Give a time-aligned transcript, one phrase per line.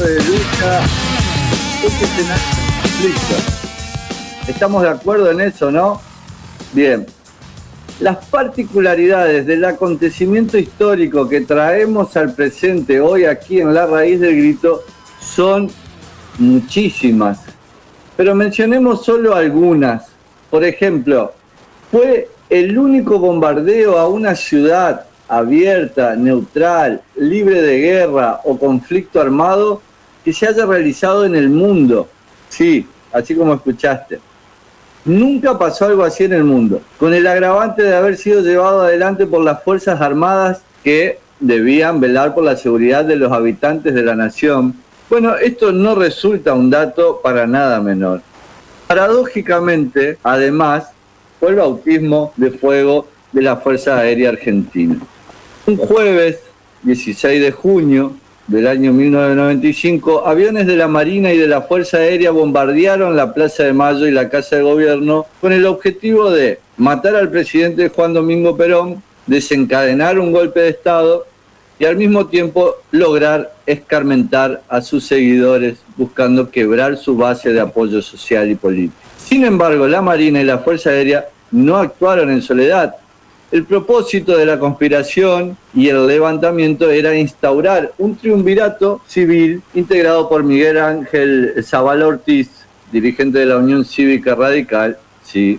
[0.00, 0.38] de este.
[4.48, 6.00] Estamos de acuerdo en eso, ¿no?
[6.72, 7.06] Bien.
[8.00, 14.36] Las particularidades del acontecimiento histórico que traemos al presente hoy aquí en la raíz del
[14.36, 14.84] grito
[15.20, 15.68] son
[16.38, 17.40] muchísimas,
[18.16, 20.06] pero mencionemos solo algunas.
[20.48, 21.34] Por ejemplo,
[21.90, 29.82] fue el único bombardeo a una ciudad abierta, neutral, libre de guerra o conflicto armado
[30.28, 32.06] que se haya realizado en el mundo.
[32.50, 34.20] Sí, así como escuchaste.
[35.06, 39.24] Nunca pasó algo así en el mundo, con el agravante de haber sido llevado adelante
[39.24, 44.16] por las Fuerzas Armadas que debían velar por la seguridad de los habitantes de la
[44.16, 44.74] nación.
[45.08, 48.20] Bueno, esto no resulta un dato para nada menor.
[48.86, 50.90] Paradójicamente, además,
[51.40, 54.98] fue el bautismo de fuego de la Fuerza Aérea Argentina.
[55.66, 56.40] Un jueves
[56.82, 58.12] 16 de junio
[58.48, 63.64] del año 1995, aviones de la Marina y de la Fuerza Aérea bombardearon la Plaza
[63.64, 68.14] de Mayo y la Casa de Gobierno con el objetivo de matar al presidente Juan
[68.14, 71.26] Domingo Perón, desencadenar un golpe de Estado
[71.78, 78.00] y al mismo tiempo lograr escarmentar a sus seguidores buscando quebrar su base de apoyo
[78.00, 78.96] social y político.
[79.18, 82.96] Sin embargo, la Marina y la Fuerza Aérea no actuaron en soledad,
[83.50, 90.42] el propósito de la conspiración y el levantamiento era instaurar un triunvirato civil integrado por
[90.44, 92.50] Miguel Ángel Zaval Ortiz,
[92.92, 95.58] dirigente de la Unión Cívica Radical, sí,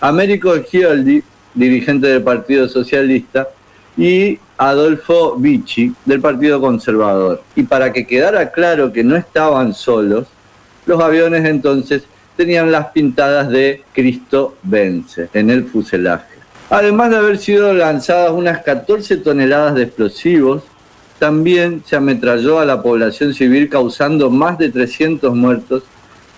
[0.00, 1.22] Américo Gioldi,
[1.54, 3.48] dirigente del Partido Socialista,
[3.96, 7.42] y Adolfo Vicci, del Partido Conservador.
[7.56, 10.26] Y para que quedara claro que no estaban solos,
[10.86, 12.04] los aviones entonces
[12.36, 16.39] tenían las pintadas de Cristo vence en el fuselaje.
[16.70, 20.62] Además de haber sido lanzadas unas 14 toneladas de explosivos,
[21.18, 25.82] también se ametralló a la población civil causando más de 300 muertos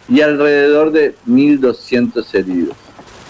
[0.09, 2.75] y alrededor de 1.200 heridos.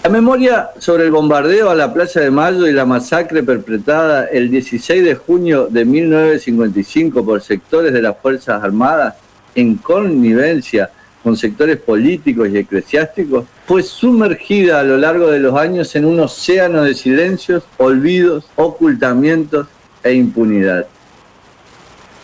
[0.01, 4.49] La memoria sobre el bombardeo a la Plaza de Mayo y la masacre perpetrada el
[4.49, 9.15] 16 de junio de 1955 por sectores de las Fuerzas Armadas
[9.55, 10.89] en connivencia
[11.21, 16.19] con sectores políticos y eclesiásticos, fue sumergida a lo largo de los años en un
[16.19, 19.67] océano de silencios, olvidos, ocultamientos
[20.03, 20.85] e impunidad.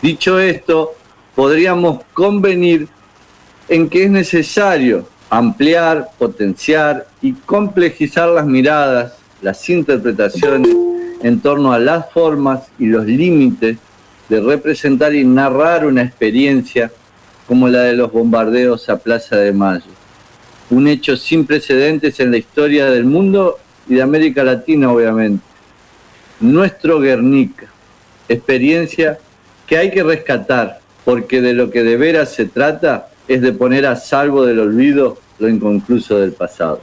[0.02, 0.92] Dicho esto,
[1.34, 2.88] podríamos convenir
[3.68, 10.76] en que es necesario ampliar, potenciar y complejizar las miradas, las interpretaciones
[11.22, 13.78] en torno a las formas y los límites
[14.28, 16.90] de representar y narrar una experiencia
[17.46, 19.99] como la de los bombardeos a Plaza de Mayo.
[20.70, 23.58] Un hecho sin precedentes en la historia del mundo
[23.88, 25.44] y de América Latina, obviamente.
[26.40, 27.66] Nuestro Guernica,
[28.28, 29.18] experiencia
[29.66, 33.86] que hay que rescatar, porque de lo que de veras se trata es de poner
[33.86, 36.80] a salvo del olvido lo inconcluso del pasado.